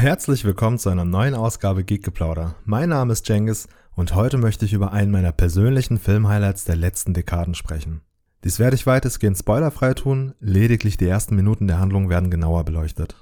Herzlich 0.00 0.46
willkommen 0.46 0.78
zu 0.78 0.88
einer 0.88 1.04
neuen 1.04 1.34
Ausgabe 1.34 1.84
Geekgeplauder. 1.84 2.54
Mein 2.64 2.88
Name 2.88 3.12
ist 3.12 3.28
Jengis 3.28 3.68
und 3.94 4.14
heute 4.14 4.38
möchte 4.38 4.64
ich 4.64 4.72
über 4.72 4.94
einen 4.94 5.10
meiner 5.10 5.30
persönlichen 5.30 5.98
Filmhighlights 5.98 6.64
der 6.64 6.76
letzten 6.76 7.12
Dekaden 7.12 7.52
sprechen. 7.54 8.00
Dies 8.42 8.58
werde 8.58 8.76
ich 8.76 8.86
weitestgehend 8.86 9.36
spoilerfrei 9.36 9.92
tun, 9.92 10.32
lediglich 10.40 10.96
die 10.96 11.06
ersten 11.06 11.36
Minuten 11.36 11.66
der 11.66 11.80
Handlung 11.80 12.08
werden 12.08 12.30
genauer 12.30 12.64
beleuchtet. 12.64 13.14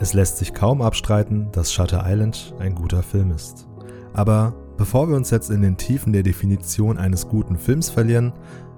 Es 0.00 0.12
lässt 0.12 0.38
sich 0.38 0.52
kaum 0.52 0.82
abstreiten, 0.82 1.52
dass 1.52 1.72
Shutter 1.72 2.02
Island 2.04 2.56
ein 2.58 2.74
guter 2.74 3.04
Film 3.04 3.30
ist. 3.30 3.68
Aber 4.14 4.52
bevor 4.76 5.08
wir 5.08 5.14
uns 5.14 5.30
jetzt 5.30 5.48
in 5.48 5.62
den 5.62 5.76
Tiefen 5.76 6.12
der 6.12 6.24
Definition 6.24 6.98
eines 6.98 7.28
guten 7.28 7.56
Films 7.56 7.88
verlieren, 7.88 8.32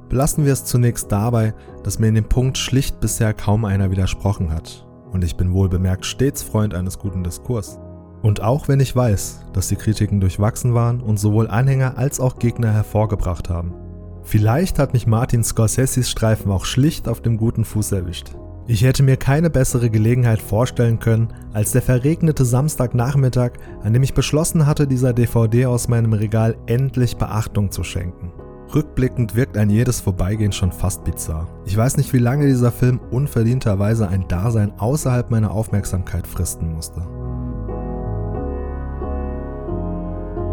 belassen 0.08 0.44
wir 0.44 0.52
es 0.52 0.64
zunächst 0.64 1.10
dabei, 1.10 1.54
dass 1.82 1.98
mir 1.98 2.08
in 2.08 2.14
dem 2.14 2.28
Punkt 2.28 2.58
schlicht 2.58 3.00
bisher 3.00 3.34
kaum 3.34 3.64
einer 3.64 3.90
widersprochen 3.90 4.52
hat. 4.52 4.86
Und 5.12 5.24
ich 5.24 5.36
bin 5.36 5.52
wohl 5.52 5.68
bemerkt 5.68 6.04
stets 6.04 6.42
Freund 6.42 6.74
eines 6.74 6.98
guten 6.98 7.24
Diskurs. 7.24 7.78
Und 8.22 8.42
auch 8.42 8.68
wenn 8.68 8.80
ich 8.80 8.94
weiß, 8.94 9.46
dass 9.52 9.68
die 9.68 9.76
Kritiken 9.76 10.20
durchwachsen 10.20 10.74
waren 10.74 11.00
und 11.00 11.18
sowohl 11.18 11.48
Anhänger 11.48 11.96
als 11.96 12.18
auch 12.20 12.38
Gegner 12.38 12.72
hervorgebracht 12.72 13.48
haben. 13.48 13.74
Vielleicht 14.22 14.78
hat 14.78 14.92
mich 14.92 15.06
Martin 15.06 15.44
Scorseses 15.44 16.10
Streifen 16.10 16.50
auch 16.50 16.64
schlicht 16.64 17.08
auf 17.08 17.20
dem 17.20 17.36
guten 17.36 17.64
Fuß 17.64 17.92
erwischt. 17.92 18.32
Ich 18.68 18.82
hätte 18.82 19.04
mir 19.04 19.16
keine 19.16 19.48
bessere 19.48 19.90
Gelegenheit 19.90 20.42
vorstellen 20.42 20.98
können, 20.98 21.28
als 21.52 21.70
der 21.70 21.82
verregnete 21.82 22.44
Samstagnachmittag, 22.44 23.52
an 23.84 23.92
dem 23.92 24.02
ich 24.02 24.14
beschlossen 24.14 24.66
hatte, 24.66 24.88
dieser 24.88 25.12
DVD 25.12 25.66
aus 25.66 25.86
meinem 25.86 26.12
Regal 26.12 26.56
endlich 26.66 27.16
Beachtung 27.16 27.70
zu 27.70 27.84
schenken. 27.84 28.32
Rückblickend 28.74 29.36
wirkt 29.36 29.56
ein 29.56 29.70
jedes 29.70 30.00
Vorbeigehen 30.00 30.52
schon 30.52 30.72
fast 30.72 31.04
bizarr. 31.04 31.48
Ich 31.64 31.76
weiß 31.76 31.96
nicht, 31.96 32.12
wie 32.12 32.18
lange 32.18 32.46
dieser 32.46 32.72
Film 32.72 33.00
unverdienterweise 33.10 34.08
ein 34.08 34.26
Dasein 34.28 34.72
außerhalb 34.78 35.30
meiner 35.30 35.52
Aufmerksamkeit 35.52 36.26
fristen 36.26 36.72
musste. 36.72 37.02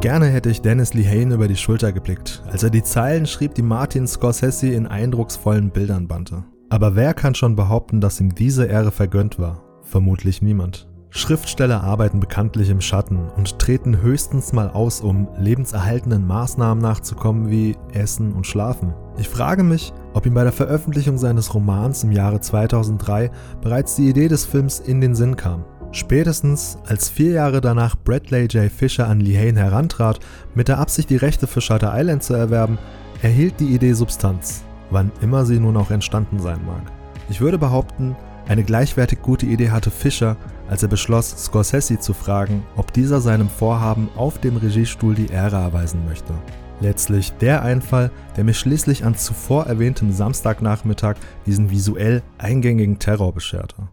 Gerne 0.02 0.28
hätte 0.28 0.50
ich 0.50 0.62
Dennis 0.62 0.94
Lehane 0.94 1.34
über 1.34 1.48
die 1.48 1.56
Schulter 1.56 1.94
geblickt, 1.94 2.44
als 2.52 2.62
er 2.62 2.70
die 2.70 2.84
Zeilen 2.84 3.26
schrieb, 3.26 3.56
die 3.56 3.62
Martin 3.62 4.06
Scorsese 4.06 4.68
in 4.68 4.86
eindrucksvollen 4.86 5.70
Bildern 5.70 6.08
bannte. 6.08 6.44
Aber 6.70 6.96
wer 6.96 7.14
kann 7.14 7.36
schon 7.36 7.56
behaupten, 7.56 8.02
dass 8.02 8.20
ihm 8.20 8.36
diese 8.36 8.66
Ehre 8.66 8.92
vergönnt 8.92 9.40
war? 9.40 9.64
Vermutlich 9.84 10.42
niemand. 10.42 10.93
Schriftsteller 11.16 11.84
arbeiten 11.84 12.20
bekanntlich 12.20 12.72
im 12.72 12.82
Schatten 12.82 13.30
und 13.38 13.60
treten 13.60 14.02
höchstens 14.02 14.52
mal 14.52 14.72
aus, 14.72 15.00
um 15.00 15.28
lebenserhaltenden 15.38 16.26
Maßnahmen 16.26 16.82
nachzukommen 16.82 17.52
wie 17.52 17.78
Essen 17.92 18.34
und 18.34 18.48
Schlafen. 18.48 18.96
Ich 19.20 19.30
frage 19.30 19.62
mich, 19.62 19.94
ob 20.14 20.26
ihm 20.26 20.34
bei 20.34 20.42
der 20.42 20.52
Veröffentlichung 20.52 21.20
seines 21.20 21.54
Romans 21.54 22.04
im 22.04 22.12
Jahre 22.12 22.42
2003 22.42 23.30
bereits 23.62 23.96
die 23.96 24.10
Idee 24.10 24.28
des 24.28 24.44
Films 24.44 24.80
in 24.80 25.02
den 25.02 25.14
Sinn 25.14 25.36
kam. 25.36 25.66
Spätestens 25.92 26.80
als 26.88 27.10
vier 27.10 27.34
Jahre 27.34 27.62
danach 27.62 27.96
Bradley 27.96 28.48
J. 28.48 28.72
Fisher 28.72 29.08
an 29.08 29.20
Lehane 29.20 29.60
herantrat, 29.60 30.20
mit 30.56 30.68
der 30.68 30.80
Absicht, 30.80 31.12
die 31.12 31.18
Rechte 31.18 31.46
für 31.46 31.62
Shutter 31.62 31.94
Island 31.96 32.24
zu 32.24 32.34
erwerben, 32.34 32.80
erhielt 33.22 33.60
die 33.60 33.76
Idee 33.76 33.94
Substanz, 33.94 34.64
wann 34.90 35.12
immer 35.22 35.46
sie 35.46 35.60
nun 35.60 35.78
auch 35.78 35.92
entstanden 35.92 36.40
sein 36.40 36.66
mag. 36.66 36.92
Ich 37.30 37.40
würde 37.40 37.60
behaupten, 37.60 38.16
eine 38.48 38.64
gleichwertig 38.64 39.22
gute 39.22 39.46
Idee 39.46 39.70
hatte 39.70 39.90
Fisher, 39.92 40.36
als 40.70 40.84
er 40.84 40.90
beschloss, 40.90 41.30
Scorsese 41.46 42.00
zu 42.00 42.14
fragen, 42.14 42.64
ob 42.76 42.92
dieser 42.94 43.22
seinem 43.22 43.50
Vorhaben 43.50 44.10
auf 44.16 44.40
dem 44.40 44.58
Regiestuhl 44.58 45.16
die 45.16 45.28
Ehre 45.28 45.58
erweisen 45.58 46.06
möchte. 46.06 46.34
Letztlich 46.82 47.32
der 47.34 47.62
Einfall, 47.62 48.12
der 48.36 48.44
mir 48.44 48.54
schließlich 48.54 49.06
an 49.06 49.16
zuvor 49.16 49.68
erwähntem 49.68 50.12
Samstagnachmittag 50.12 51.16
diesen 51.46 51.70
visuell 51.70 52.22
eingängigen 52.38 53.00
Terror 53.00 53.34
bescherte. 53.34 53.88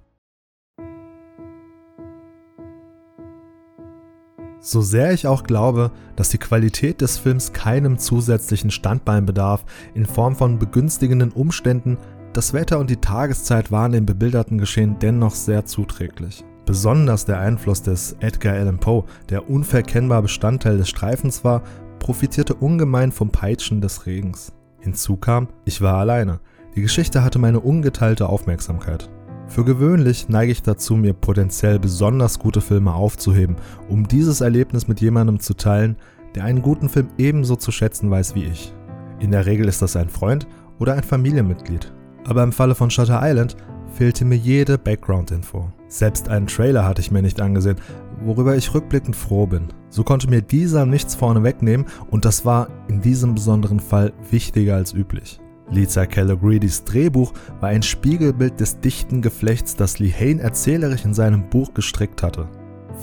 So 4.62 4.82
sehr 4.82 5.12
ich 5.12 5.27
auch 5.27 5.44
glaube, 5.44 5.91
dass 6.17 6.28
die 6.28 6.38
Qualität 6.38 7.00
des 7.00 7.17
Films 7.17 7.53
keinem 7.53 7.99
zusätzlichen 7.99 8.71
Standbein 8.71 9.25
bedarf 9.25 9.65
in 9.94 10.05
Form 10.05 10.37
von 10.37 10.59
begünstigenden 10.59 11.31
Umständen, 11.31 11.97
das 12.33 12.53
Wetter 12.53 12.79
und 12.79 12.91
die 12.91 13.01
Tageszeit 13.01 13.73
waren 13.73 13.93
dem 13.93 14.07
bebilderten 14.07 14.59
Geschehen 14.59 14.97
dennoch 15.01 15.35
sehr 15.35 15.65
zuträglich. 15.65 16.45
Besonders 16.65 17.25
der 17.25 17.41
Einfluss 17.41 17.83
des 17.83 18.17
Edgar 18.21 18.55
Allan 18.55 18.79
Poe, 18.79 19.05
der 19.29 19.51
unverkennbar 19.51 20.23
Bestandteil 20.23 20.79
des 20.79 20.89
Streifens 20.89 21.43
war, 21.43 21.63
profitierte 21.99 22.55
ungemein 22.55 23.11
vom 23.11 23.31
Peitschen 23.31 23.81
des 23.81 24.07
Regens. 24.07 24.53
Hinzu 24.79 25.17
kam, 25.17 25.49
ich 25.65 25.81
war 25.81 25.97
alleine. 25.97 26.41
Die 26.77 26.83
Geschichte 26.83 27.25
hatte 27.25 27.41
meine 27.41 27.59
ungeteilte 27.59 28.29
Aufmerksamkeit. 28.29 29.11
Für 29.49 29.65
gewöhnlich 29.65 30.29
neige 30.29 30.53
ich 30.53 30.62
dazu, 30.62 30.95
mir 30.95 31.12
potenziell 31.12 31.81
besonders 31.81 32.39
gute 32.39 32.61
Filme 32.61 32.95
aufzuheben, 32.95 33.57
um 33.89 34.07
dieses 34.07 34.41
Erlebnis 34.41 34.87
mit 34.87 35.01
jemandem 35.01 35.41
zu 35.41 35.55
teilen, 35.55 35.97
der 36.37 36.45
einen 36.45 36.62
guten 36.62 36.89
Film 36.89 37.09
ebenso 37.19 37.57
zu 37.57 37.73
schätzen 37.73 38.09
weiß 38.11 38.37
wie 38.37 38.45
ich. 38.45 38.73
In 39.19 39.33
der 39.33 39.47
Regel 39.47 39.67
ist 39.67 39.83
das 39.83 39.97
ein 39.97 40.09
Freund 40.09 40.47
oder 40.79 40.95
ein 40.95 41.03
Familienmitglied. 41.03 41.93
Aber 42.25 42.42
im 42.42 42.53
Falle 42.53 42.75
von 42.75 42.91
Shutter 42.91 43.20
Island 43.22 43.56
fehlte 43.92 44.25
mir 44.25 44.36
jede 44.36 44.78
Background-Info. 44.78 45.72
Selbst 45.88 46.28
einen 46.28 46.47
Trailer 46.47 46.84
hatte 46.84 47.00
ich 47.00 47.10
mir 47.10 47.22
nicht 47.22 47.41
angesehen, 47.41 47.76
worüber 48.22 48.56
ich 48.56 48.72
rückblickend 48.72 49.16
froh 49.16 49.47
bin. 49.47 49.69
So 49.88 50.04
konnte 50.04 50.31
mir 50.31 50.42
dieser 50.42 50.86
nichts 50.86 51.14
vorne 51.14 51.42
wegnehmen 51.42 51.86
und 52.10 52.25
das 52.25 52.44
war 52.44 52.69
in 52.88 53.00
diesem 53.00 53.34
besonderen 53.34 53.81
Fall 53.81 54.12
wichtiger 54.31 54.76
als 54.76 54.92
üblich. 54.92 55.41
Lisa 55.70 56.06
Calogridis 56.06 56.84
Drehbuch 56.84 57.32
war 57.60 57.69
ein 57.69 57.82
Spiegelbild 57.82 58.58
des 58.60 58.81
dichten 58.81 59.22
Geflechts, 59.22 59.76
das 59.76 59.98
Lehane 59.98 60.41
erzählerisch 60.41 61.04
in 61.04 61.14
seinem 61.14 61.48
Buch 61.48 61.75
gestrickt 61.75 62.22
hatte. 62.22 62.48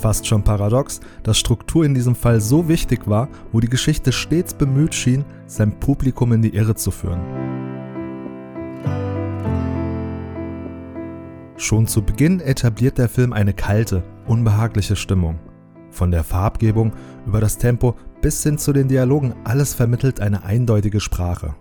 Fast 0.02 0.28
schon 0.28 0.44
paradox, 0.44 1.00
dass 1.24 1.40
Struktur 1.40 1.86
in 1.86 1.94
diesem 1.94 2.16
Fall 2.16 2.42
so 2.42 2.68
wichtig 2.68 3.08
war, 3.08 3.30
wo 3.52 3.60
die 3.60 3.70
Geschichte 3.70 4.12
stets 4.12 4.54
bemüht 4.54 4.94
schien, 4.94 5.26
sein 5.48 5.80
Publikum 5.80 6.34
in 6.34 6.42
die 6.42 6.56
Irre 6.56 6.76
zu 6.76 6.92
führen. 6.92 7.47
Schon 11.60 11.88
zu 11.88 12.04
Beginn 12.04 12.40
etabliert 12.40 13.00
der 13.00 13.10
Film 13.10 13.34
eine 13.34 13.52
kalte, 13.52 14.04
unbehagliche 14.28 14.96
Stimmung. 14.96 15.40
Von 15.90 16.12
der 16.12 16.24
Farbgebung 16.24 16.94
über 17.26 17.42
das 17.42 17.58
Tempo 17.58 17.96
bis 18.22 18.44
hin 18.44 18.60
zu 18.60 18.74
den 18.74 18.88
Dialogen 18.88 19.34
alles 19.44 19.74
vermittelt 19.74 20.20
eine 20.20 20.44
eindeutige 20.44 21.00
Sprache. 21.00 21.56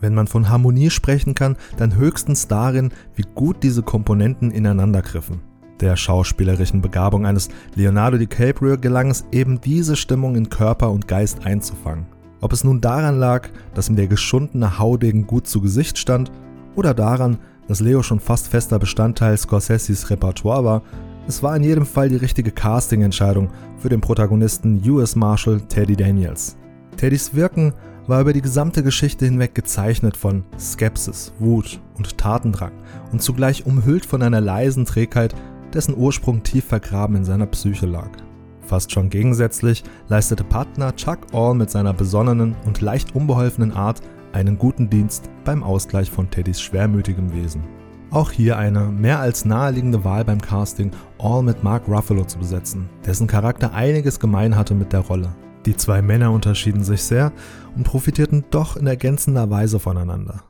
Wenn 0.00 0.14
man 0.14 0.28
von 0.28 0.48
Harmonie 0.48 0.88
sprechen 0.88 1.34
kann, 1.34 1.56
dann 1.76 1.94
höchstens 1.94 2.48
darin, 2.48 2.90
wie 3.16 3.26
gut 3.34 3.62
diese 3.62 3.82
Komponenten 3.82 4.50
ineinander 4.50 5.02
griffen. 5.02 5.42
Der 5.78 5.96
schauspielerischen 5.96 6.80
Begabung 6.80 7.26
eines 7.26 7.50
Leonardo 7.74 8.16
DiCaprio 8.16 8.78
gelang 8.78 9.10
es 9.10 9.26
eben 9.30 9.60
diese 9.60 9.96
Stimmung 9.96 10.36
in 10.36 10.48
Körper 10.48 10.90
und 10.90 11.06
Geist 11.06 11.44
einzufangen. 11.44 12.06
Ob 12.40 12.54
es 12.54 12.64
nun 12.64 12.80
daran 12.80 13.18
lag, 13.18 13.50
dass 13.74 13.90
ihm 13.90 13.96
der 13.96 14.06
geschundene 14.06 14.78
Haudegen 14.78 15.26
gut 15.26 15.46
zu 15.46 15.60
Gesicht 15.60 15.98
stand, 15.98 16.32
oder 16.76 16.94
daran, 16.94 17.38
dass 17.68 17.80
Leo 17.80 18.02
schon 18.02 18.20
fast 18.20 18.48
fester 18.48 18.78
Bestandteil 18.78 19.36
Scorseses 19.36 20.10
Repertoire 20.10 20.64
war, 20.64 20.82
es 21.26 21.42
war 21.42 21.56
in 21.56 21.62
jedem 21.62 21.86
Fall 21.86 22.10
die 22.10 22.16
richtige 22.16 22.50
Casting-Entscheidung 22.50 23.48
für 23.78 23.88
den 23.88 24.02
Protagonisten 24.02 24.82
US 24.88 25.16
Marshal 25.16 25.60
Teddy 25.60 25.96
Daniels. 25.96 26.56
Teddys 26.96 27.34
Wirken 27.34 27.72
war 28.06 28.20
über 28.20 28.34
die 28.34 28.42
gesamte 28.42 28.82
Geschichte 28.82 29.24
hinweg 29.24 29.54
gezeichnet 29.54 30.16
von 30.16 30.44
Skepsis, 30.58 31.32
Wut 31.38 31.80
und 31.96 32.18
Tatendrang 32.18 32.72
und 33.12 33.22
zugleich 33.22 33.64
umhüllt 33.64 34.04
von 34.04 34.22
einer 34.22 34.42
leisen 34.42 34.84
Trägheit, 34.84 35.34
dessen 35.72 35.96
Ursprung 35.96 36.42
tief 36.42 36.66
vergraben 36.66 37.16
in 37.16 37.24
seiner 37.24 37.46
Psyche 37.46 37.86
lag. 37.86 38.10
Fast 38.60 38.92
schon 38.92 39.10
gegensätzlich 39.10 39.84
leistete 40.08 40.44
Partner 40.44 40.94
Chuck 40.96 41.18
All 41.32 41.54
mit 41.54 41.70
seiner 41.70 41.92
besonnenen 41.92 42.54
und 42.64 42.80
leicht 42.80 43.14
unbeholfenen 43.14 43.72
Art 43.72 44.00
einen 44.34 44.58
guten 44.58 44.90
Dienst 44.90 45.30
beim 45.44 45.62
Ausgleich 45.62 46.10
von 46.10 46.28
Teddys 46.28 46.60
schwermütigem 46.60 47.32
Wesen. 47.32 47.62
Auch 48.10 48.30
hier 48.30 48.58
eine 48.58 48.80
mehr 48.80 49.20
als 49.20 49.44
naheliegende 49.44 50.04
Wahl 50.04 50.24
beim 50.24 50.40
Casting, 50.40 50.90
All 51.18 51.42
mit 51.42 51.62
Mark 51.62 51.88
Ruffalo 51.88 52.24
zu 52.24 52.38
besetzen, 52.38 52.88
dessen 53.06 53.26
Charakter 53.26 53.74
einiges 53.74 54.20
gemein 54.20 54.56
hatte 54.56 54.74
mit 54.74 54.92
der 54.92 55.00
Rolle. 55.00 55.34
Die 55.66 55.76
zwei 55.76 56.02
Männer 56.02 56.32
unterschieden 56.32 56.84
sich 56.84 57.02
sehr 57.02 57.32
und 57.76 57.84
profitierten 57.84 58.44
doch 58.50 58.76
in 58.76 58.86
ergänzender 58.86 59.48
Weise 59.50 59.78
voneinander. 59.78 60.44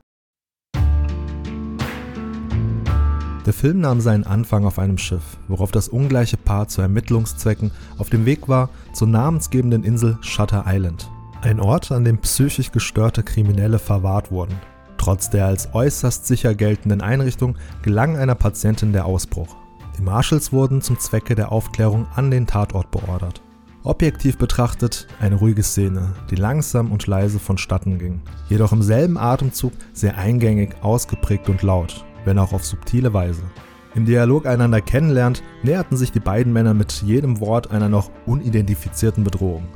Der 3.45 3.53
Film 3.53 3.81
nahm 3.81 4.01
seinen 4.01 4.23
Anfang 4.23 4.65
auf 4.65 4.79
einem 4.79 4.97
Schiff, 4.97 5.37
worauf 5.47 5.71
das 5.71 5.87
ungleiche 5.87 6.37
Paar 6.37 6.67
zu 6.67 6.81
Ermittlungszwecken 6.81 7.69
auf 7.99 8.09
dem 8.09 8.25
Weg 8.25 8.47
war 8.47 8.69
zur 8.93 9.07
namensgebenden 9.07 9.83
Insel 9.83 10.17
Shutter 10.21 10.65
Island. 10.67 11.07
Ein 11.45 11.59
Ort, 11.59 11.91
an 11.91 12.03
dem 12.03 12.17
psychisch 12.17 12.71
gestörte 12.71 13.21
Kriminelle 13.21 13.77
verwahrt 13.77 14.31
wurden. 14.31 14.55
Trotz 14.97 15.29
der 15.29 15.45
als 15.45 15.75
äußerst 15.75 16.25
sicher 16.25 16.55
geltenden 16.55 17.01
Einrichtung 17.01 17.55
gelang 17.83 18.17
einer 18.17 18.33
Patientin 18.33 18.93
der 18.93 19.05
Ausbruch. 19.05 19.55
Die 19.95 20.01
Marshals 20.01 20.51
wurden 20.51 20.81
zum 20.81 20.97
Zwecke 20.97 21.35
der 21.35 21.51
Aufklärung 21.51 22.07
an 22.15 22.31
den 22.31 22.47
Tatort 22.47 22.89
beordert. 22.89 23.43
Objektiv 23.83 24.39
betrachtet 24.39 25.07
eine 25.21 25.35
ruhige 25.35 25.61
Szene, 25.61 26.13
die 26.31 26.35
langsam 26.35 26.91
und 26.91 27.05
leise 27.05 27.37
vonstatten 27.37 27.99
ging, 27.99 28.23
jedoch 28.49 28.71
im 28.71 28.81
selben 28.81 29.15
Atemzug 29.15 29.73
sehr 29.93 30.17
eingängig, 30.17 30.71
ausgeprägt 30.81 31.47
und 31.47 31.61
laut, 31.61 32.05
wenn 32.25 32.39
auch 32.39 32.53
auf 32.53 32.65
subtile 32.65 33.13
Weise. 33.13 33.43
Im 33.93 34.05
Dialog 34.05 34.47
einander 34.47 34.81
kennenlernt, 34.81 35.43
näherten 35.61 35.95
sich 35.95 36.11
die 36.11 36.19
beiden 36.19 36.53
Männer 36.53 36.73
mit 36.73 37.03
jedem 37.03 37.39
Wort 37.39 37.69
einer 37.69 37.87
noch 37.87 38.09
unidentifizierten 38.25 39.23
Bedrohung. 39.23 39.67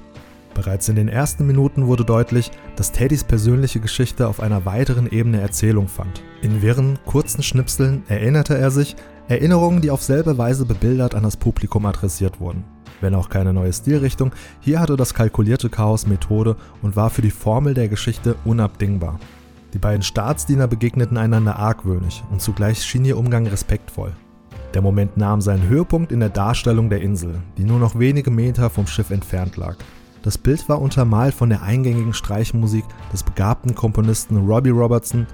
Bereits 0.59 0.89
in 0.89 0.97
den 0.97 1.07
ersten 1.07 1.47
Minuten 1.47 1.87
wurde 1.87 2.03
deutlich, 2.03 2.51
dass 2.75 2.91
Teddys 2.91 3.23
persönliche 3.23 3.79
Geschichte 3.79 4.27
auf 4.27 4.41
einer 4.41 4.65
weiteren 4.65 5.09
Ebene 5.09 5.39
Erzählung 5.39 5.87
fand. 5.87 6.21
In 6.41 6.61
wirren, 6.61 6.99
kurzen 7.05 7.43
Schnipseln 7.43 8.03
erinnerte 8.09 8.57
er 8.57 8.69
sich, 8.69 8.97
Erinnerungen, 9.29 9.79
die 9.79 9.89
auf 9.89 10.03
selbe 10.03 10.37
Weise 10.37 10.65
bebildert 10.65 11.15
an 11.15 11.23
das 11.23 11.37
Publikum 11.37 11.85
adressiert 11.85 12.41
wurden. 12.41 12.65
Wenn 12.99 13.15
auch 13.15 13.29
keine 13.29 13.53
neue 13.53 13.71
Stilrichtung, 13.71 14.33
hier 14.59 14.81
hatte 14.81 14.97
das 14.97 15.13
kalkulierte 15.13 15.69
Chaos 15.69 16.07
Methode 16.07 16.57
und 16.81 16.97
war 16.97 17.09
für 17.09 17.21
die 17.21 17.31
Formel 17.31 17.73
der 17.73 17.87
Geschichte 17.87 18.35
unabdingbar. 18.43 19.17
Die 19.73 19.79
beiden 19.79 20.03
Staatsdiener 20.03 20.67
begegneten 20.67 21.15
einander 21.15 21.55
argwöhnig 21.55 22.21
und 22.31 22.41
zugleich 22.41 22.83
schien 22.83 23.05
ihr 23.05 23.17
Umgang 23.17 23.47
respektvoll. 23.47 24.11
Der 24.73 24.81
Moment 24.81 25.15
nahm 25.15 25.39
seinen 25.39 25.69
Höhepunkt 25.69 26.11
in 26.11 26.19
der 26.19 26.27
Darstellung 26.27 26.89
der 26.89 27.01
Insel, 27.01 27.35
die 27.57 27.63
nur 27.63 27.79
noch 27.79 27.97
wenige 27.97 28.29
Meter 28.29 28.69
vom 28.69 28.87
Schiff 28.87 29.09
entfernt 29.09 29.55
lag. 29.55 29.77
Das 30.23 30.37
Bild 30.37 30.67
war 30.67 30.81
untermalt 30.81 31.33
von 31.33 31.49
der 31.49 31.61
eingängigen 31.61 32.13
Streichmusik 32.13 32.85
des 33.13 33.23
begabten 33.23 33.75
Komponisten 33.75 34.37
Robbie 34.37 34.71
Robertson 34.71 35.27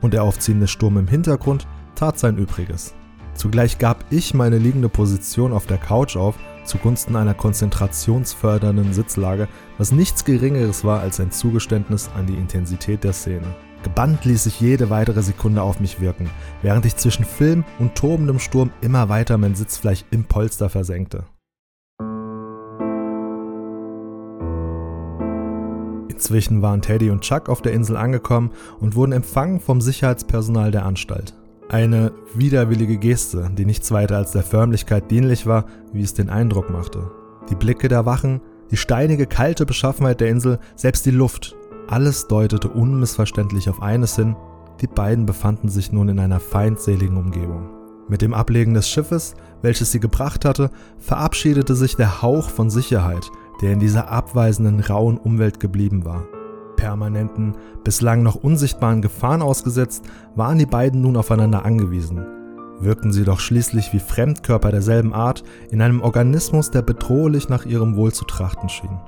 und 0.00 0.14
der 0.14 0.22
aufziehende 0.22 0.66
Sturm 0.66 0.96
im 0.96 1.08
Hintergrund 1.08 1.66
tat 1.94 2.18
sein 2.18 2.38
Übriges. 2.38 2.94
Zugleich 3.34 3.78
gab 3.78 4.04
ich 4.10 4.34
meine 4.34 4.58
liegende 4.58 4.88
Position 4.88 5.52
auf 5.52 5.66
der 5.66 5.78
Couch 5.78 6.16
auf 6.16 6.36
zugunsten 6.64 7.16
einer 7.16 7.34
konzentrationsfördernden 7.34 8.92
Sitzlage, 8.92 9.48
was 9.78 9.92
nichts 9.92 10.24
Geringeres 10.24 10.84
war 10.84 11.00
als 11.00 11.20
ein 11.20 11.30
Zugeständnis 11.30 12.10
an 12.14 12.26
die 12.26 12.34
Intensität 12.34 13.04
der 13.04 13.12
Szene. 13.12 13.46
Gebannt 13.82 14.24
ließ 14.24 14.44
sich 14.44 14.60
jede 14.60 14.90
weitere 14.90 15.22
Sekunde 15.22 15.62
auf 15.62 15.80
mich 15.80 16.00
wirken, 16.00 16.28
während 16.62 16.84
ich 16.84 16.96
zwischen 16.96 17.24
Film 17.24 17.64
und 17.78 17.94
tobendem 17.94 18.38
Sturm 18.38 18.70
immer 18.82 19.08
weiter 19.08 19.38
mein 19.38 19.54
Sitzfleisch 19.54 20.04
im 20.10 20.24
Polster 20.24 20.68
versenkte. 20.68 21.24
Inzwischen 26.10 26.62
waren 26.62 26.82
Teddy 26.82 27.10
und 27.10 27.22
Chuck 27.22 27.48
auf 27.48 27.62
der 27.62 27.72
Insel 27.72 27.96
angekommen 27.96 28.50
und 28.80 28.94
wurden 28.94 29.12
empfangen 29.12 29.60
vom 29.60 29.80
Sicherheitspersonal 29.80 30.70
der 30.70 30.84
Anstalt. 30.84 31.34
Eine 31.68 32.12
widerwillige 32.34 32.98
Geste, 32.98 33.50
die 33.56 33.64
nichts 33.64 33.92
weiter 33.92 34.16
als 34.16 34.32
der 34.32 34.42
Förmlichkeit 34.42 35.10
dienlich 35.10 35.46
war, 35.46 35.66
wie 35.92 36.02
es 36.02 36.14
den 36.14 36.28
Eindruck 36.28 36.70
machte. 36.70 37.10
Die 37.48 37.54
Blicke 37.54 37.88
der 37.88 38.06
Wachen, 38.06 38.40
die 38.70 38.76
steinige, 38.76 39.26
kalte 39.26 39.66
Beschaffenheit 39.66 40.20
der 40.20 40.30
Insel, 40.30 40.58
selbst 40.74 41.06
die 41.06 41.10
Luft, 41.10 41.56
alles 41.86 42.28
deutete 42.28 42.68
unmissverständlich 42.68 43.68
auf 43.68 43.82
eines 43.82 44.16
hin, 44.16 44.36
die 44.80 44.86
beiden 44.86 45.26
befanden 45.26 45.68
sich 45.68 45.92
nun 45.92 46.08
in 46.08 46.18
einer 46.18 46.40
feindseligen 46.40 47.16
Umgebung. 47.16 47.68
Mit 48.08 48.22
dem 48.22 48.34
Ablegen 48.34 48.74
des 48.74 48.88
Schiffes, 48.88 49.34
welches 49.62 49.92
sie 49.92 50.00
gebracht 50.00 50.44
hatte, 50.44 50.70
verabschiedete 50.98 51.76
sich 51.76 51.94
der 51.96 52.22
Hauch 52.22 52.50
von 52.50 52.70
Sicherheit, 52.70 53.30
der 53.60 53.72
in 53.72 53.78
dieser 53.78 54.10
abweisenden, 54.10 54.80
rauen 54.80 55.18
Umwelt 55.18 55.60
geblieben 55.60 56.04
war. 56.04 56.26
Permanenten, 56.76 57.54
bislang 57.84 58.22
noch 58.22 58.36
unsichtbaren 58.36 59.02
Gefahren 59.02 59.42
ausgesetzt, 59.42 60.04
waren 60.34 60.58
die 60.58 60.66
beiden 60.66 61.02
nun 61.02 61.16
aufeinander 61.16 61.64
angewiesen. 61.64 62.24
Wirkten 62.80 63.12
sie 63.12 63.24
doch 63.24 63.38
schließlich 63.38 63.92
wie 63.92 63.98
Fremdkörper 63.98 64.70
derselben 64.70 65.12
Art 65.12 65.44
in 65.70 65.82
einem 65.82 66.00
Organismus, 66.00 66.70
der 66.70 66.80
bedrohlich 66.80 67.50
nach 67.50 67.66
ihrem 67.66 67.96
Wohl 67.96 68.12
zu 68.12 68.24
trachten 68.24 68.70
schien. 68.70 68.98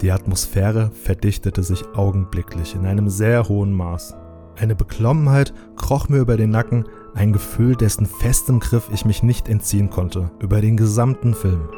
Die 0.00 0.12
Atmosphäre 0.12 0.90
verdichtete 0.92 1.64
sich 1.64 1.84
augenblicklich 1.94 2.76
in 2.76 2.86
einem 2.86 3.08
sehr 3.08 3.48
hohen 3.48 3.72
Maß. 3.72 4.14
Eine 4.56 4.76
Beklommenheit 4.76 5.52
kroch 5.74 6.08
mir 6.08 6.18
über 6.18 6.36
den 6.36 6.50
Nacken, 6.50 6.84
ein 7.14 7.32
Gefühl, 7.32 7.74
dessen 7.74 8.06
festem 8.06 8.60
Griff 8.60 8.88
ich 8.92 9.04
mich 9.04 9.22
nicht 9.22 9.48
entziehen 9.48 9.90
konnte, 9.90 10.30
über 10.38 10.60
den 10.60 10.76
gesamten 10.76 11.34
Film. 11.34 11.68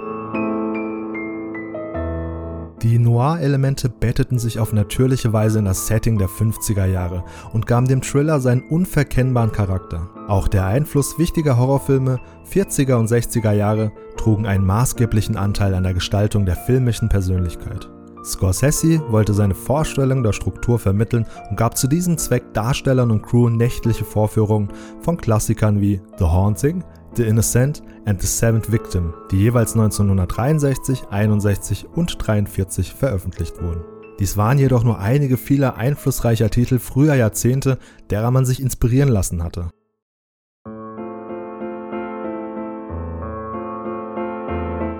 Die 2.83 3.01
Noir-Elemente 3.01 3.89
betteten 3.89 4.39
sich 4.39 4.61
auf 4.61 4.73
natürliche 4.73 5.33
Weise 5.33 5.59
in 5.59 5.65
das 5.65 5.89
Setting 5.89 6.17
der 6.17 6.29
50er 6.29 6.87
Jahre 6.87 7.25
und 7.53 7.67
gaben 7.67 7.89
dem 7.89 8.03
Thriller 8.03 8.39
seinen 8.39 8.63
unverkennbaren 8.69 9.51
Charakter. 9.51 10.09
Auch 10.29 10.47
der 10.47 10.65
Einfluss 10.65 11.19
wichtiger 11.19 11.57
Horrorfilme 11.57 12.21
40er 12.49 12.95
und 12.95 13.11
60er 13.11 13.51
Jahre 13.51 13.91
trugen 14.17 14.47
einen 14.47 14.65
maßgeblichen 14.65 15.37
Anteil 15.37 15.75
an 15.75 15.83
der 15.83 15.95
Gestaltung 15.95 16.47
der 16.47 16.55
filmischen 16.55 17.09
Persönlichkeit. 17.09 17.91
Scorsese 18.25 19.03
wollte 19.11 19.35
seine 19.35 19.55
Vorstellung 19.55 20.23
der 20.23 20.33
Struktur 20.33 20.79
vermitteln 20.79 21.27
und 21.51 21.57
gab 21.57 21.77
zu 21.77 21.89
diesem 21.89 22.17
Zweck 22.17 22.53
Darstellern 22.53 23.11
und 23.11 23.23
Crew 23.23 23.49
nächtliche 23.49 24.05
Vorführungen 24.05 24.69
von 25.01 25.17
Klassikern 25.17 25.81
wie 25.81 26.01
The 26.19 26.27
Haunting, 26.27 26.85
The 27.17 27.25
Innocent 27.25 27.83
and 28.05 28.21
the 28.21 28.27
Seventh 28.27 28.71
Victim, 28.71 29.15
die 29.31 29.39
jeweils 29.39 29.73
1963, 29.75 31.05
61 31.11 31.87
und 31.95 32.17
43 32.19 32.93
veröffentlicht 32.93 33.61
wurden. 33.63 33.83
Dies 34.19 34.37
waren 34.37 34.59
jedoch 34.59 34.85
nur 34.85 34.99
einige 34.99 35.37
vieler 35.37 35.77
einflussreicher 35.77 36.51
Titel 36.51 36.79
früher 36.79 37.15
Jahrzehnte, 37.15 37.79
derer 38.11 38.31
man 38.31 38.45
sich 38.45 38.61
inspirieren 38.61 39.09
lassen 39.09 39.43
hatte. 39.43 39.71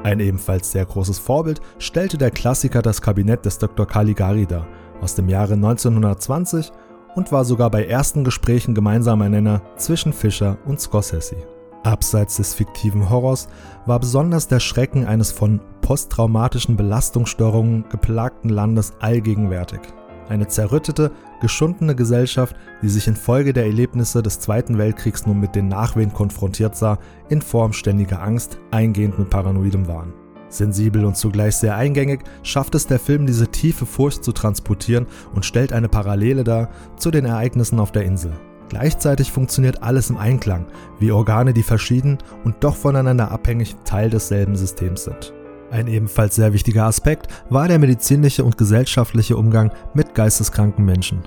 Ein 0.05 0.21
ebenfalls 0.21 0.73
sehr 0.73 0.87
großes 0.87 1.19
Vorbild 1.19 1.61
stellte 1.79 2.17
der 2.17 2.31
Klassiker 2.31 2.81
Das 2.81 3.03
Kabinett 3.03 3.45
des 3.45 3.59
Dr. 3.59 3.87
Caligari 3.87 4.47
dar, 4.47 4.67
aus 5.03 5.15
dem 5.15 5.29
Jahre 5.29 5.55
1920 5.55 6.73
und 7.15 7.31
war 7.33 7.45
sogar 7.45 7.71
bei 7.71 7.85
ersten 7.85 8.25
Gesprächen 8.25 8.75
gemeinsamer 8.75 9.29
Nenner 9.29 9.61
zwischen 9.77 10.13
Fischer 10.13 10.57
und 10.65 10.81
Scorsese. 10.81 11.58
Abseits 11.89 12.37
des 12.37 12.55
fiktiven 12.55 13.09
Horrors 13.09 13.49
war 13.87 13.99
besonders 13.99 14.47
der 14.47 14.61
Schrecken 14.61 15.07
eines 15.07 15.33
von 15.33 15.61
posttraumatischen 15.81 16.77
Belastungsstörungen 16.77 17.87
geplagten 17.89 18.51
Landes 18.51 18.93
allgegenwärtig. 19.01 19.81
Eine 20.29 20.47
zerrüttete, 20.47 21.11
geschundene 21.41 21.95
Gesellschaft, 21.95 22.55
die 22.83 22.91
sich 22.91 23.09
infolge 23.09 23.55
der 23.55 23.65
Erlebnisse 23.65 24.23
des 24.23 24.39
Zweiten 24.39 24.77
Weltkriegs 24.77 25.27
nun 25.27 25.41
mit 25.41 25.55
den 25.55 25.69
Nachwehen 25.69 26.13
konfrontiert 26.13 26.77
sah, 26.77 26.99
in 27.31 27.41
Form 27.41 27.73
ständiger 27.73 28.23
Angst, 28.23 28.59
eingehend 28.71 29.19
mit 29.19 29.31
paranoidem 29.31 29.89
Wahn. 29.89 30.13
Sensibel 30.51 31.07
und 31.07 31.17
zugleich 31.17 31.57
sehr 31.57 31.77
eingängig 31.77 32.21
schafft 32.43 32.75
es 32.75 32.87
der 32.87 32.99
Film, 32.99 33.27
diese 33.27 33.49
tiefe 33.49 33.87
Furcht 33.87 34.23
zu 34.23 34.33
transportieren 34.33 35.07
und 35.35 35.47
stellt 35.47 35.73
eine 35.73 35.89
Parallele 35.89 36.45
dar 36.45 36.69
zu 36.97 37.11
den 37.11 37.25
Ereignissen 37.25 37.81
auf 37.81 37.93
der 37.93 38.05
Insel. 38.05 38.33
Gleichzeitig 38.69 39.33
funktioniert 39.33 39.83
alles 39.83 40.11
im 40.11 40.19
Einklang, 40.19 40.67
wie 40.99 41.13
Organe, 41.13 41.53
die 41.53 41.63
verschieden 41.63 42.19
und 42.45 42.57
doch 42.61 42.77
voneinander 42.77 43.31
abhängig 43.31 43.77
Teil 43.85 44.11
desselben 44.11 44.57
Systems 44.57 45.05
sind. 45.05 45.33
Ein 45.71 45.87
ebenfalls 45.87 46.35
sehr 46.35 46.53
wichtiger 46.53 46.85
Aspekt 46.85 47.29
war 47.51 47.69
der 47.69 47.79
medizinische 47.79 48.45
und 48.45 48.57
gesellschaftliche 48.57 49.37
Umgang 49.37 49.71
mit 49.95 50.15
geisteskranken 50.15 50.85
Menschen. 50.85 51.23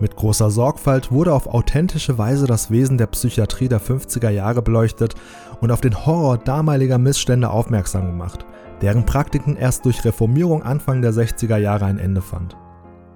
Mit 0.00 0.14
großer 0.14 0.50
Sorgfalt 0.50 1.10
wurde 1.10 1.32
auf 1.32 1.48
authentische 1.48 2.18
Weise 2.18 2.46
das 2.46 2.70
Wesen 2.70 2.98
der 2.98 3.08
Psychiatrie 3.08 3.68
der 3.68 3.80
50er 3.80 4.30
Jahre 4.30 4.62
beleuchtet 4.62 5.14
und 5.60 5.72
auf 5.72 5.80
den 5.80 6.06
Horror 6.06 6.38
damaliger 6.38 6.98
Missstände 6.98 7.50
aufmerksam 7.50 8.06
gemacht, 8.06 8.46
deren 8.80 9.04
Praktiken 9.04 9.56
erst 9.56 9.84
durch 9.84 10.04
Reformierung 10.04 10.62
Anfang 10.62 11.02
der 11.02 11.12
60er 11.12 11.56
Jahre 11.56 11.86
ein 11.86 11.98
Ende 11.98 12.22
fand. 12.22 12.56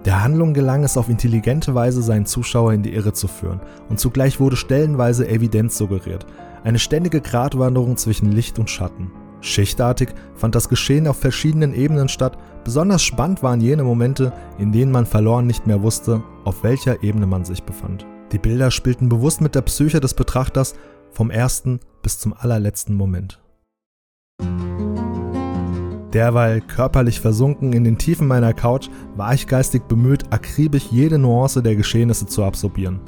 Der 0.04 0.22
Handlung 0.22 0.52
gelang 0.52 0.82
es 0.82 0.96
auf 0.96 1.08
intelligente 1.08 1.74
Weise, 1.74 2.02
seinen 2.02 2.26
Zuschauer 2.26 2.72
in 2.72 2.82
die 2.82 2.92
Irre 2.92 3.12
zu 3.12 3.28
führen, 3.28 3.60
und 3.88 4.00
zugleich 4.00 4.40
wurde 4.40 4.56
stellenweise 4.56 5.28
Evidenz 5.28 5.78
suggeriert, 5.78 6.26
eine 6.64 6.80
ständige 6.80 7.20
Gratwanderung 7.20 7.96
zwischen 7.96 8.32
Licht 8.32 8.58
und 8.58 8.68
Schatten. 8.68 9.12
Schichtartig 9.40 10.10
fand 10.34 10.54
das 10.54 10.68
Geschehen 10.68 11.06
auf 11.06 11.18
verschiedenen 11.18 11.74
Ebenen 11.74 12.08
statt, 12.08 12.36
besonders 12.64 13.02
spannend 13.02 13.42
waren 13.42 13.60
jene 13.60 13.84
Momente, 13.84 14.32
in 14.58 14.72
denen 14.72 14.92
man 14.92 15.06
verloren 15.06 15.46
nicht 15.46 15.66
mehr 15.66 15.82
wusste, 15.82 16.22
auf 16.44 16.62
welcher 16.64 17.02
Ebene 17.02 17.26
man 17.26 17.44
sich 17.44 17.62
befand. 17.62 18.06
Die 18.32 18.38
Bilder 18.38 18.70
spielten 18.70 19.08
bewusst 19.08 19.40
mit 19.40 19.54
der 19.54 19.62
Psyche 19.62 20.00
des 20.00 20.14
Betrachters 20.14 20.74
vom 21.10 21.30
ersten 21.30 21.80
bis 22.02 22.18
zum 22.18 22.32
allerletzten 22.32 22.96
Moment. 22.96 23.40
Derweil 26.12 26.60
körperlich 26.60 27.20
versunken 27.20 27.72
in 27.72 27.84
den 27.84 27.98
Tiefen 27.98 28.26
meiner 28.26 28.52
Couch, 28.52 28.88
war 29.16 29.32
ich 29.32 29.46
geistig 29.46 29.88
bemüht, 29.88 30.24
akribisch 30.30 30.88
jede 30.90 31.18
Nuance 31.18 31.62
der 31.62 31.76
Geschehnisse 31.76 32.26
zu 32.26 32.44
absorbieren. 32.44 33.00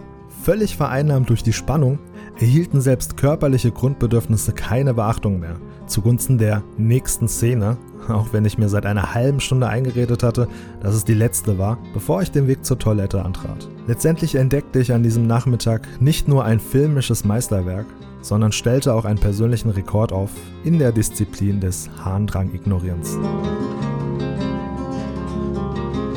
Völlig 0.42 0.76
vereinnahmt 0.76 1.30
durch 1.30 1.42
die 1.42 1.52
Spannung 1.52 1.98
erhielten 2.38 2.80
selbst 2.80 3.16
körperliche 3.16 3.70
Grundbedürfnisse 3.70 4.52
keine 4.52 4.94
Beachtung 4.94 5.40
mehr, 5.40 5.56
zugunsten 5.86 6.38
der 6.38 6.62
nächsten 6.76 7.28
Szene, 7.28 7.76
auch 8.08 8.32
wenn 8.32 8.44
ich 8.44 8.58
mir 8.58 8.68
seit 8.68 8.84
einer 8.84 9.14
halben 9.14 9.40
Stunde 9.40 9.68
eingeredet 9.68 10.22
hatte, 10.22 10.48
dass 10.82 10.94
es 10.94 11.04
die 11.04 11.14
letzte 11.14 11.58
war, 11.58 11.78
bevor 11.94 12.20
ich 12.20 12.30
den 12.30 12.46
Weg 12.46 12.64
zur 12.64 12.78
Toilette 12.78 13.24
antrat. 13.24 13.68
Letztendlich 13.86 14.34
entdeckte 14.34 14.80
ich 14.80 14.92
an 14.92 15.02
diesem 15.02 15.26
Nachmittag 15.26 15.88
nicht 16.00 16.28
nur 16.28 16.44
ein 16.44 16.60
filmisches 16.60 17.24
Meisterwerk, 17.24 17.86
sondern 18.24 18.52
stellte 18.52 18.94
auch 18.94 19.04
einen 19.04 19.18
persönlichen 19.18 19.70
Rekord 19.70 20.12
auf 20.12 20.30
in 20.64 20.78
der 20.78 20.92
Disziplin 20.92 21.60
des 21.60 21.90
Harndrang-Ignorierens. 22.02 23.18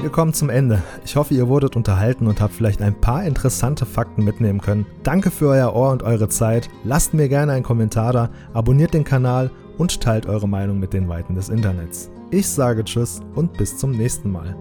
Wir 0.01 0.09
kommen 0.09 0.33
zum 0.33 0.49
Ende. 0.49 0.81
Ich 1.03 1.17
hoffe, 1.17 1.33
ihr 1.33 1.49
wurdet 1.49 1.75
unterhalten 1.75 2.27
und 2.27 2.39
habt 2.39 2.53
vielleicht 2.53 2.81
ein 2.81 2.99
paar 2.99 3.25
interessante 3.25 3.85
Fakten 3.85 4.23
mitnehmen 4.23 4.61
können. 4.61 4.85
Danke 5.03 5.31
für 5.31 5.49
euer 5.49 5.75
Ohr 5.75 5.91
und 5.91 6.01
eure 6.01 6.29
Zeit. 6.29 6.69
Lasst 6.85 7.13
mir 7.13 7.27
gerne 7.27 7.51
einen 7.51 7.63
Kommentar 7.63 8.13
da, 8.13 8.29
abonniert 8.53 8.93
den 8.93 9.03
Kanal 9.03 9.51
und 9.77 9.99
teilt 9.99 10.25
eure 10.25 10.47
Meinung 10.47 10.79
mit 10.79 10.93
den 10.93 11.09
Weiten 11.09 11.35
des 11.35 11.49
Internets. 11.49 12.09
Ich 12.31 12.47
sage 12.47 12.85
Tschüss 12.85 13.19
und 13.35 13.57
bis 13.57 13.77
zum 13.77 13.91
nächsten 13.91 14.31
Mal. 14.31 14.55